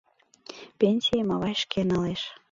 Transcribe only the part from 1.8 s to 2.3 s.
налеш.